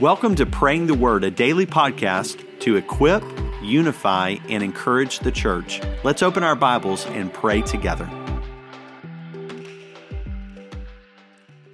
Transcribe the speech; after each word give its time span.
Welcome 0.00 0.34
to 0.36 0.46
Praying 0.46 0.86
the 0.86 0.94
Word, 0.94 1.24
a 1.24 1.30
daily 1.30 1.66
podcast 1.66 2.58
to 2.60 2.76
equip, 2.76 3.22
unify, 3.62 4.36
and 4.48 4.62
encourage 4.62 5.18
the 5.18 5.30
church. 5.30 5.82
Let's 6.04 6.22
open 6.22 6.42
our 6.42 6.56
Bibles 6.56 7.04
and 7.04 7.30
pray 7.30 7.60
together. 7.60 8.08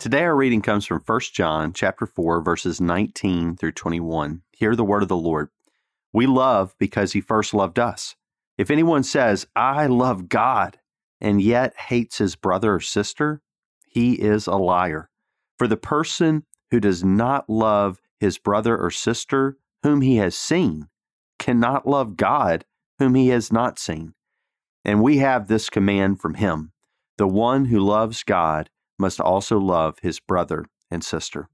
Today 0.01 0.25
our 0.25 0.35
reading 0.35 0.61
comes 0.61 0.85
from 0.87 1.05
1 1.07 1.21
John 1.33 1.73
chapter 1.73 2.05
4 2.05 2.41
verses 2.41 2.81
19 2.81 3.55
through 3.55 3.71
21. 3.71 4.43
Hear 4.51 4.75
the 4.75 4.83
word 4.83 5.05
of 5.05 5.09
the 5.09 5.17
Lord. 5.17 5.51
We 6.13 6.27
love 6.27 6.75
because 6.81 7.13
he 7.13 7.21
first 7.21 7.55
loved 7.55 7.79
us. 7.79 8.17
If 8.59 8.73
anyone 8.73 9.05
says, 9.05 9.47
"I 9.55 9.87
love 9.87 10.29
God," 10.29 10.81
and 11.21 11.41
yet 11.41 11.77
hates 11.77 12.19
his 12.19 12.35
brother 12.35 12.75
or 12.75 12.81
sister, 12.81 13.41
he 13.87 14.15
is 14.15 14.49
a 14.49 14.57
liar. 14.57 15.11
For 15.57 15.69
the 15.69 15.77
person 15.77 16.45
who 16.73 16.81
does 16.81 17.05
not 17.05 17.49
love 17.49 18.01
his 18.19 18.39
brother 18.39 18.77
or 18.77 18.91
sister 18.91 19.57
whom 19.83 20.01
he 20.01 20.17
has 20.17 20.37
seen 20.37 20.89
cannot 21.39 21.87
love 21.87 22.17
God 22.17 22.65
whom 22.99 23.15
he 23.15 23.29
has 23.29 23.53
not 23.53 23.79
seen. 23.79 24.15
And 24.85 25.03
we 25.03 25.19
have 25.19 25.49
this 25.49 25.69
command 25.69 26.21
from 26.21 26.35
him 26.35 26.73
the 27.19 27.27
one 27.27 27.67
who 27.67 27.81
loves 27.81 28.23
God 28.23 28.69
must 28.99 29.21
also 29.21 29.59
love 29.59 29.99
his 30.03 30.21
brother 30.21 30.67
and 30.91 31.03
sister. 31.03 31.49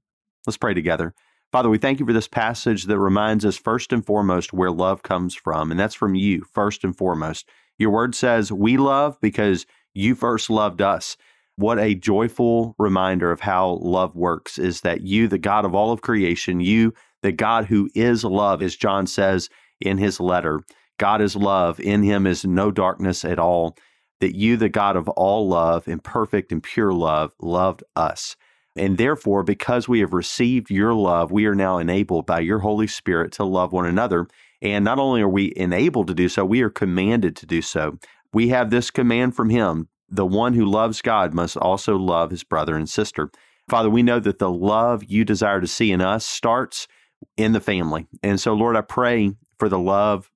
Let's 0.45 0.57
pray 0.57 0.73
together. 0.73 1.13
Father, 1.51 1.69
we 1.69 1.77
thank 1.77 1.99
you 1.99 2.05
for 2.05 2.13
this 2.13 2.27
passage 2.27 2.85
that 2.85 2.99
reminds 2.99 3.45
us 3.45 3.57
first 3.57 3.93
and 3.93 4.05
foremost 4.05 4.53
where 4.53 4.71
love 4.71 5.03
comes 5.03 5.35
from, 5.35 5.71
and 5.71 5.79
that's 5.79 5.95
from 5.95 6.15
you, 6.15 6.43
first 6.53 6.83
and 6.83 6.97
foremost. 6.97 7.47
Your 7.77 7.91
word 7.91 8.15
says 8.15 8.51
we 8.51 8.77
love 8.77 9.17
because 9.21 9.65
you 9.93 10.15
first 10.15 10.49
loved 10.49 10.81
us. 10.81 11.15
What 11.55 11.79
a 11.79 11.95
joyful 11.95 12.75
reminder 12.79 13.31
of 13.31 13.39
how 13.39 13.79
love 13.81 14.15
works 14.15 14.57
is 14.57 14.81
that 14.81 15.01
you, 15.01 15.27
the 15.27 15.37
God 15.37 15.65
of 15.65 15.75
all 15.75 15.91
of 15.91 16.01
creation, 16.01 16.59
you, 16.59 16.93
the 17.21 17.31
God 17.31 17.65
who 17.65 17.89
is 17.93 18.23
love, 18.23 18.61
as 18.61 18.75
John 18.75 19.05
says 19.05 19.49
in 19.79 19.97
his 19.97 20.19
letter, 20.19 20.61
God 20.97 21.21
is 21.21 21.35
love. 21.35 21.79
In 21.79 22.03
him 22.03 22.25
is 22.25 22.45
no 22.45 22.71
darkness 22.71 23.23
at 23.25 23.39
all. 23.39 23.77
That 24.19 24.35
you, 24.35 24.57
the 24.57 24.69
God 24.69 24.95
of 24.95 25.09
all 25.09 25.47
love 25.47 25.87
and 25.87 26.03
perfect 26.03 26.51
and 26.51 26.63
pure 26.63 26.93
love, 26.93 27.33
loved 27.41 27.83
us. 27.95 28.35
And 28.75 28.97
therefore, 28.97 29.43
because 29.43 29.87
we 29.87 29.99
have 29.99 30.13
received 30.13 30.71
your 30.71 30.93
love, 30.93 31.31
we 31.31 31.45
are 31.45 31.55
now 31.55 31.77
enabled 31.77 32.25
by 32.25 32.39
your 32.39 32.59
Holy 32.59 32.87
Spirit 32.87 33.31
to 33.33 33.43
love 33.43 33.73
one 33.73 33.85
another. 33.85 34.27
And 34.61 34.85
not 34.85 34.97
only 34.97 35.21
are 35.21 35.29
we 35.29 35.53
enabled 35.55 36.07
to 36.07 36.13
do 36.13 36.29
so, 36.29 36.45
we 36.45 36.61
are 36.61 36.69
commanded 36.69 37.35
to 37.37 37.45
do 37.45 37.61
so. 37.61 37.99
We 38.33 38.47
have 38.49 38.69
this 38.69 38.89
command 38.89 39.35
from 39.35 39.49
him 39.49 39.89
the 40.13 40.25
one 40.25 40.53
who 40.53 40.65
loves 40.65 41.01
God 41.01 41.33
must 41.33 41.57
also 41.57 41.97
love 41.97 42.29
his 42.29 42.43
brother 42.43 42.75
and 42.75 42.87
sister. 42.87 43.31
Father, 43.67 43.89
we 43.89 44.03
know 44.03 44.19
that 44.19 44.37
the 44.37 44.51
love 44.51 45.03
you 45.03 45.25
desire 45.25 45.59
to 45.59 45.67
see 45.67 45.91
in 45.91 46.01
us 46.01 46.23
starts 46.23 46.87
in 47.35 47.53
the 47.53 47.59
family. 47.59 48.05
And 48.21 48.39
so, 48.39 48.53
Lord, 48.53 48.75
I 48.75 48.81
pray 48.81 49.31
for 49.57 49.69
the 49.69 49.79
love 49.79 50.29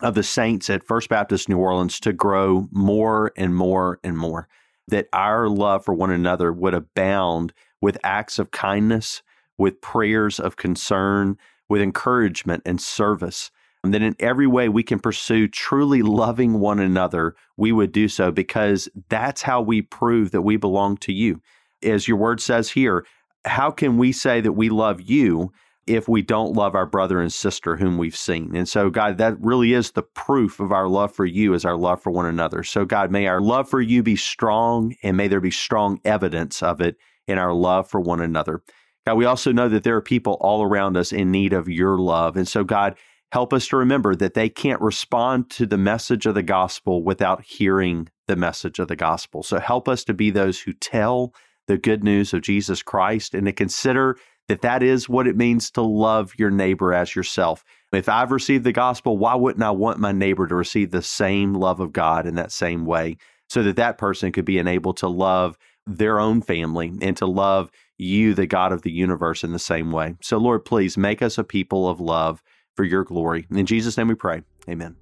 of 0.00 0.14
the 0.14 0.22
saints 0.22 0.70
at 0.70 0.86
First 0.86 1.10
Baptist 1.10 1.48
New 1.48 1.58
Orleans 1.58 2.00
to 2.00 2.12
grow 2.14 2.66
more 2.70 3.32
and 3.36 3.54
more 3.54 4.00
and 4.02 4.16
more, 4.16 4.48
that 4.88 5.08
our 5.12 5.48
love 5.48 5.84
for 5.84 5.92
one 5.92 6.10
another 6.10 6.50
would 6.50 6.74
abound 6.74 7.52
with 7.82 7.98
acts 8.04 8.38
of 8.38 8.52
kindness, 8.52 9.22
with 9.58 9.82
prayers 9.82 10.40
of 10.40 10.56
concern, 10.56 11.36
with 11.68 11.82
encouragement 11.82 12.62
and 12.64 12.80
service 12.80 13.50
that 13.92 14.02
in 14.02 14.16
every 14.18 14.46
way 14.46 14.68
we 14.68 14.82
can 14.82 14.98
pursue 14.98 15.48
truly 15.48 16.02
loving 16.02 16.60
one 16.60 16.78
another, 16.78 17.34
we 17.56 17.72
would 17.72 17.92
do 17.92 18.08
so 18.08 18.30
because 18.30 18.88
that's 19.08 19.42
how 19.42 19.60
we 19.60 19.82
prove 19.82 20.30
that 20.30 20.42
we 20.42 20.56
belong 20.56 20.96
to 20.98 21.12
you. 21.12 21.40
As 21.82 22.08
your 22.08 22.16
word 22.16 22.40
says 22.40 22.70
here, 22.70 23.04
how 23.44 23.70
can 23.70 23.98
we 23.98 24.12
say 24.12 24.40
that 24.40 24.52
we 24.52 24.68
love 24.70 25.00
you 25.00 25.52
if 25.86 26.08
we 26.08 26.22
don't 26.22 26.54
love 26.54 26.74
our 26.74 26.86
brother 26.86 27.20
and 27.20 27.32
sister 27.32 27.76
whom 27.76 27.98
we've 27.98 28.16
seen? 28.16 28.56
And 28.56 28.68
so, 28.68 28.88
God, 28.88 29.18
that 29.18 29.38
really 29.40 29.74
is 29.74 29.90
the 29.90 30.02
proof 30.02 30.60
of 30.60 30.72
our 30.72 30.88
love 30.88 31.14
for 31.14 31.26
you 31.26 31.52
is 31.52 31.64
our 31.64 31.76
love 31.76 32.02
for 32.02 32.10
one 32.10 32.26
another. 32.26 32.62
So, 32.62 32.84
God, 32.84 33.10
may 33.10 33.26
our 33.26 33.40
love 33.40 33.68
for 33.68 33.80
you 33.80 34.02
be 34.02 34.16
strong 34.16 34.94
and 35.02 35.16
may 35.16 35.28
there 35.28 35.40
be 35.40 35.50
strong 35.50 36.00
evidence 36.04 36.62
of 36.62 36.80
it 36.80 36.96
in 37.26 37.38
our 37.38 37.52
love 37.52 37.88
for 37.88 38.00
one 38.00 38.20
another. 38.20 38.62
God, 39.06 39.16
we 39.16 39.26
also 39.26 39.52
know 39.52 39.68
that 39.68 39.84
there 39.84 39.96
are 39.96 40.02
people 40.02 40.38
all 40.40 40.62
around 40.62 40.96
us 40.96 41.12
in 41.12 41.30
need 41.30 41.52
of 41.52 41.68
your 41.68 41.98
love. 41.98 42.36
And 42.36 42.48
so, 42.48 42.64
God, 42.64 42.96
help 43.34 43.52
us 43.52 43.66
to 43.66 43.76
remember 43.76 44.14
that 44.14 44.34
they 44.34 44.48
can't 44.48 44.80
respond 44.80 45.50
to 45.50 45.66
the 45.66 45.76
message 45.76 46.24
of 46.24 46.36
the 46.36 46.42
gospel 46.42 47.02
without 47.02 47.42
hearing 47.42 48.08
the 48.28 48.36
message 48.36 48.78
of 48.78 48.86
the 48.86 48.94
gospel. 48.94 49.42
So 49.42 49.58
help 49.58 49.88
us 49.88 50.04
to 50.04 50.14
be 50.14 50.30
those 50.30 50.60
who 50.60 50.72
tell 50.72 51.34
the 51.66 51.76
good 51.76 52.04
news 52.04 52.32
of 52.32 52.42
Jesus 52.42 52.80
Christ 52.80 53.34
and 53.34 53.46
to 53.46 53.52
consider 53.52 54.16
that 54.46 54.62
that 54.62 54.84
is 54.84 55.08
what 55.08 55.26
it 55.26 55.36
means 55.36 55.68
to 55.72 55.82
love 55.82 56.32
your 56.38 56.52
neighbor 56.52 56.94
as 56.94 57.16
yourself. 57.16 57.64
If 57.92 58.08
I've 58.08 58.30
received 58.30 58.62
the 58.62 58.70
gospel, 58.70 59.18
why 59.18 59.34
wouldn't 59.34 59.64
I 59.64 59.72
want 59.72 59.98
my 59.98 60.12
neighbor 60.12 60.46
to 60.46 60.54
receive 60.54 60.92
the 60.92 61.02
same 61.02 61.54
love 61.54 61.80
of 61.80 61.92
God 61.92 62.28
in 62.28 62.36
that 62.36 62.52
same 62.52 62.86
way 62.86 63.16
so 63.48 63.64
that 63.64 63.74
that 63.74 63.98
person 63.98 64.30
could 64.30 64.44
be 64.44 64.58
enabled 64.58 64.98
to 64.98 65.08
love 65.08 65.58
their 65.88 66.20
own 66.20 66.40
family 66.40 66.92
and 67.02 67.16
to 67.16 67.26
love 67.26 67.72
you, 67.98 68.32
the 68.32 68.46
God 68.46 68.70
of 68.70 68.82
the 68.82 68.92
universe, 68.92 69.42
in 69.42 69.50
the 69.50 69.58
same 69.58 69.90
way. 69.90 70.14
So, 70.22 70.38
Lord, 70.38 70.64
please 70.64 70.96
make 70.96 71.20
us 71.20 71.36
a 71.36 71.42
people 71.42 71.88
of 71.88 72.00
love 72.00 72.40
for 72.76 72.84
your 72.84 73.04
glory. 73.04 73.46
In 73.50 73.66
Jesus' 73.66 73.96
name 73.96 74.08
we 74.08 74.14
pray. 74.14 74.42
Amen. 74.68 74.96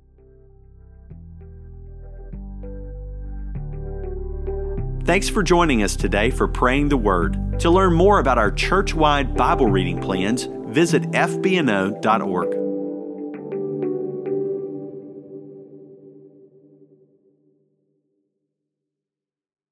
Thanks 5.05 5.29
for 5.29 5.43
joining 5.43 5.83
us 5.83 5.97
today 5.97 6.31
for 6.31 6.47
Praying 6.47 6.89
the 6.89 6.97
Word. 6.97 7.59
To 7.61 7.71
learn 7.71 7.93
more 7.93 8.21
about 8.21 8.39
our 8.39 8.53
church 8.53 8.95
wide 8.95 9.37
Bible 9.37 9.67
reading 9.67 10.01
plans, 10.01 10.49
visit 10.67 11.03
fbno.org. 11.11 12.62